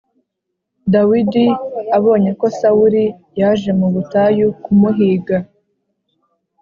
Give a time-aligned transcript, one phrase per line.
[0.93, 1.45] Dawidi
[1.97, 3.03] abonye ko sawuli
[3.39, 5.37] yaje mu butayu kumuhiga